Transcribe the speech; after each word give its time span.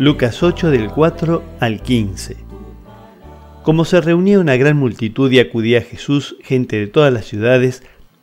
Lucas 0.00 0.42
8 0.42 0.70
del 0.70 0.88
4 0.88 1.44
al 1.60 1.82
15. 1.82 2.38
Como 3.62 3.84
se 3.84 4.00
reunía 4.00 4.40
una 4.40 4.56
gran 4.56 4.78
multitud 4.78 5.30
y 5.30 5.40
acudía 5.40 5.80
a 5.80 5.82
Jesús, 5.82 6.36
gente 6.42 6.76
de 6.76 6.86
todas 6.86 7.12
las 7.12 7.26
ciudades, 7.26 7.82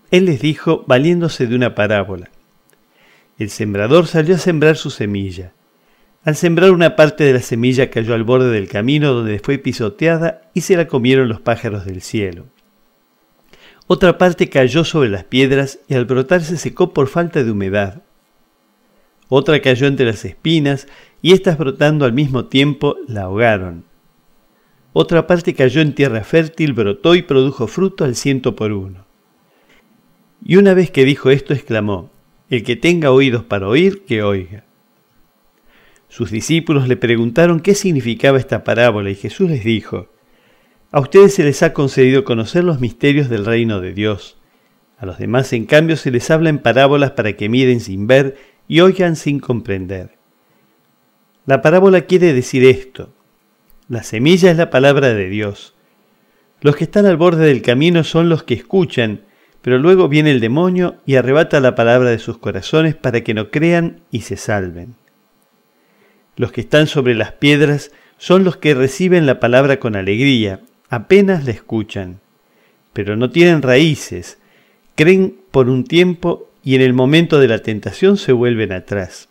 él 0.10 0.26
les 0.26 0.42
dijo, 0.42 0.84
valiéndose 0.88 1.46
de 1.46 1.56
una 1.56 1.76
parábola. 1.76 2.32
El 3.38 3.52
sembrador 3.52 4.08
salió 4.08 4.34
a 4.34 4.40
sembrar 4.40 4.76
su 4.76 4.90
semilla. 4.90 5.54
Al 6.24 6.36
sembrar 6.36 6.72
una 6.72 6.96
parte 6.96 7.26
de 7.26 7.34
la 7.34 7.42
semilla 7.42 7.92
cayó 7.92 8.16
al 8.16 8.24
borde 8.24 8.50
del 8.50 8.70
camino 8.70 9.14
donde 9.14 9.38
fue 9.38 9.60
pisoteada 9.60 10.50
y 10.56 10.62
se 10.62 10.78
la 10.78 10.88
comieron 10.88 11.30
los 11.30 11.42
pájaros 11.42 11.86
del 11.86 12.02
cielo. 12.02 12.48
Otra 13.86 14.18
parte 14.18 14.50
cayó 14.50 14.84
sobre 14.84 15.10
las 15.10 15.26
piedras 15.26 15.78
y 15.88 15.94
al 15.94 16.06
brotar 16.06 16.42
se 16.42 16.58
secó 16.58 16.92
por 16.92 17.08
falta 17.08 17.44
de 17.44 17.52
humedad. 17.52 18.02
Otra 19.30 19.62
cayó 19.62 19.88
entre 19.88 20.06
las 20.06 20.24
espinas 20.24 20.88
y 21.22 21.34
éstas 21.34 21.58
brotando 21.58 22.06
al 22.06 22.14
mismo 22.14 22.46
tiempo 22.46 22.96
la 23.08 23.24
ahogaron. 23.24 23.84
Otra 24.94 25.28
parte 25.28 25.54
cayó 25.54 25.82
en 25.82 25.94
tierra 25.94 26.24
fértil, 26.24 26.74
brotó 26.74 27.14
y 27.16 27.22
produjo 27.22 27.68
fruto 27.68 28.04
al 28.04 28.16
ciento 28.16 28.56
por 28.56 28.72
uno. 28.72 29.06
Y 30.44 30.56
una 30.56 30.74
vez 30.74 30.92
que 30.92 31.06
dijo 31.06 31.30
esto, 31.30 31.54
exclamó, 31.54 32.10
El 32.50 32.64
que 32.64 32.76
tenga 32.76 33.12
oídos 33.12 33.44
para 33.44 33.68
oír, 33.68 34.06
que 34.06 34.24
oiga. 34.24 34.64
Sus 36.08 36.32
discípulos 36.32 36.88
le 36.88 36.96
preguntaron 36.96 37.60
qué 37.60 37.76
significaba 37.76 38.38
esta 38.38 38.64
parábola 38.64 39.10
y 39.10 39.16
Jesús 39.16 39.50
les 39.50 39.64
dijo, 39.64 40.08
A 40.92 41.02
ustedes 41.02 41.34
se 41.34 41.44
les 41.44 41.62
ha 41.64 41.74
concedido 41.74 42.24
conocer 42.24 42.64
los 42.64 42.80
misterios 42.80 43.30
del 43.30 43.46
reino 43.46 43.82
de 43.82 43.94
Dios. 43.94 44.38
A 44.98 45.06
los 45.06 45.20
demás, 45.20 45.52
en 45.54 45.66
cambio, 45.66 45.96
se 45.98 46.10
les 46.10 46.32
habla 46.32 46.50
en 46.50 46.60
parábolas 46.60 47.12
para 47.12 47.34
que 47.34 47.50
miren 47.50 47.82
sin 47.82 48.08
ver 48.08 48.38
y 48.68 48.82
oigan 48.82 49.16
sin 49.16 49.40
comprender. 49.40 50.18
La 51.46 51.62
parábola 51.62 52.02
quiere 52.02 52.34
decir 52.34 52.66
esto. 52.66 53.14
La 53.88 54.04
semilla 54.04 54.52
es 54.52 54.58
la 54.58 54.70
palabra 54.70 55.14
de 55.14 55.30
Dios. 55.30 55.74
Los 56.60 56.76
que 56.76 56.84
están 56.84 57.06
al 57.06 57.18
borde 57.18 57.46
del 57.46 57.62
camino 57.62 58.04
son 58.04 58.30
los 58.30 58.44
que 58.44 58.56
escuchan, 58.56 59.22
pero 59.62 59.78
luego 59.78 60.10
viene 60.10 60.32
el 60.32 60.40
demonio 60.40 60.98
y 61.06 61.16
arrebata 61.16 61.60
la 61.60 61.76
palabra 61.76 62.10
de 62.10 62.20
sus 62.20 62.38
corazones 62.38 62.96
para 62.96 63.22
que 63.22 63.34
no 63.34 63.50
crean 63.50 64.02
y 64.12 64.22
se 64.22 64.36
salven. 64.36 64.96
Los 66.36 66.52
que 66.52 66.62
están 66.62 66.88
sobre 66.88 67.16
las 67.16 67.32
piedras 67.32 67.92
son 68.18 68.44
los 68.44 68.58
que 68.58 68.74
reciben 68.74 69.26
la 69.26 69.40
palabra 69.40 69.80
con 69.80 69.96
alegría, 69.96 70.62
apenas 70.90 71.46
la 71.46 71.52
escuchan, 71.52 72.20
pero 72.94 73.16
no 73.16 73.30
tienen 73.30 73.62
raíces, 73.62 74.38
creen 74.96 75.38
por 75.52 75.70
un 75.70 75.84
tiempo 75.84 76.50
y 76.68 76.76
en 76.76 76.82
el 76.82 76.92
momento 76.92 77.40
de 77.40 77.48
la 77.48 77.60
tentación 77.60 78.18
se 78.18 78.34
vuelven 78.34 78.74
atrás. 78.74 79.30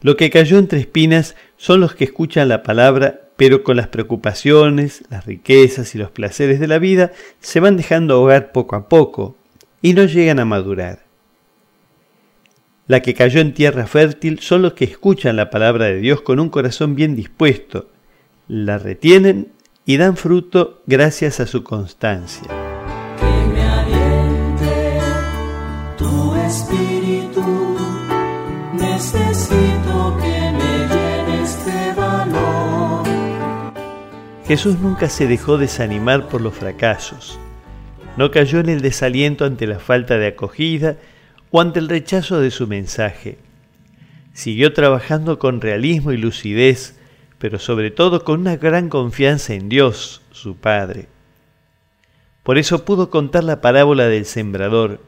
Lo 0.00 0.16
que 0.16 0.30
cayó 0.30 0.58
entre 0.58 0.78
espinas 0.78 1.34
son 1.56 1.80
los 1.80 1.96
que 1.96 2.04
escuchan 2.04 2.48
la 2.48 2.62
palabra, 2.62 3.22
pero 3.36 3.64
con 3.64 3.76
las 3.76 3.88
preocupaciones, 3.88 5.02
las 5.10 5.26
riquezas 5.26 5.92
y 5.96 5.98
los 5.98 6.12
placeres 6.12 6.60
de 6.60 6.68
la 6.68 6.78
vida 6.78 7.10
se 7.40 7.58
van 7.58 7.76
dejando 7.76 8.14
ahogar 8.14 8.52
poco 8.52 8.76
a 8.76 8.88
poco 8.88 9.34
y 9.82 9.92
no 9.94 10.04
llegan 10.04 10.38
a 10.38 10.44
madurar. 10.44 11.00
La 12.86 13.02
que 13.02 13.14
cayó 13.14 13.40
en 13.40 13.52
tierra 13.52 13.88
fértil 13.88 14.38
son 14.38 14.62
los 14.62 14.74
que 14.74 14.84
escuchan 14.84 15.34
la 15.34 15.50
palabra 15.50 15.86
de 15.86 15.96
Dios 15.96 16.20
con 16.20 16.38
un 16.38 16.50
corazón 16.50 16.94
bien 16.94 17.16
dispuesto, 17.16 17.88
la 18.46 18.78
retienen 18.78 19.48
y 19.84 19.96
dan 19.96 20.16
fruto 20.16 20.80
gracias 20.86 21.40
a 21.40 21.48
su 21.48 21.64
constancia. 21.64 22.59
Espíritu, 26.50 27.76
necesito 28.72 30.16
que 30.20 30.52
me 30.58 30.70
de 31.64 31.92
valor. 31.94 33.04
Jesús 34.46 34.80
nunca 34.80 35.08
se 35.08 35.28
dejó 35.28 35.58
desanimar 35.58 36.28
por 36.28 36.40
los 36.40 36.54
fracasos. 36.54 37.38
No 38.16 38.32
cayó 38.32 38.58
en 38.58 38.68
el 38.68 38.80
desaliento 38.80 39.44
ante 39.44 39.68
la 39.68 39.78
falta 39.78 40.18
de 40.18 40.26
acogida 40.26 40.96
o 41.52 41.60
ante 41.60 41.78
el 41.78 41.88
rechazo 41.88 42.40
de 42.40 42.50
su 42.50 42.66
mensaje. 42.66 43.38
Siguió 44.32 44.72
trabajando 44.72 45.38
con 45.38 45.60
realismo 45.60 46.10
y 46.10 46.16
lucidez, 46.16 46.98
pero 47.38 47.60
sobre 47.60 47.92
todo 47.92 48.24
con 48.24 48.40
una 48.40 48.56
gran 48.56 48.88
confianza 48.88 49.54
en 49.54 49.68
Dios, 49.68 50.20
su 50.32 50.56
Padre. 50.56 51.06
Por 52.42 52.58
eso 52.58 52.84
pudo 52.84 53.08
contar 53.08 53.44
la 53.44 53.60
parábola 53.60 54.08
del 54.08 54.24
sembrador, 54.24 55.00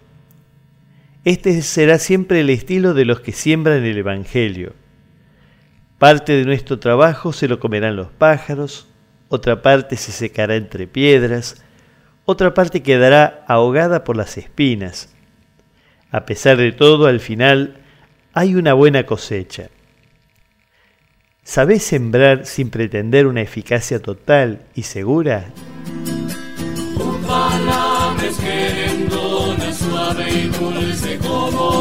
este 1.24 1.62
será 1.62 1.98
siempre 1.98 2.40
el 2.40 2.50
estilo 2.50 2.94
de 2.94 3.04
los 3.04 3.20
que 3.20 3.32
siembran 3.32 3.84
el 3.84 3.96
Evangelio. 3.96 4.74
Parte 5.98 6.32
de 6.32 6.44
nuestro 6.44 6.80
trabajo 6.80 7.32
se 7.32 7.46
lo 7.46 7.60
comerán 7.60 7.94
los 7.94 8.08
pájaros, 8.08 8.88
otra 9.28 9.62
parte 9.62 9.96
se 9.96 10.10
secará 10.10 10.56
entre 10.56 10.88
piedras, 10.88 11.62
otra 12.24 12.54
parte 12.54 12.82
quedará 12.82 13.44
ahogada 13.46 14.02
por 14.02 14.16
las 14.16 14.36
espinas. 14.36 15.14
A 16.10 16.26
pesar 16.26 16.56
de 16.56 16.72
todo, 16.72 17.06
al 17.06 17.20
final 17.20 17.78
hay 18.32 18.56
una 18.56 18.72
buena 18.74 19.06
cosecha. 19.06 19.68
¿Sabés 21.44 21.84
sembrar 21.84 22.46
sin 22.46 22.70
pretender 22.70 23.26
una 23.26 23.42
eficacia 23.42 24.00
total 24.00 24.62
y 24.74 24.82
segura? 24.82 25.52